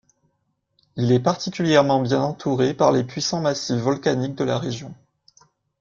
Il 0.97 1.11
est 1.11 1.19
particulièrement 1.19 2.01
bien 2.01 2.23
entouré 2.23 2.73
par 2.73 2.91
les 2.91 3.03
puissants 3.03 3.39
massifs 3.41 3.79
volcaniques 3.79 4.33
de 4.33 4.43
la 4.43 4.57
région. 4.57 4.95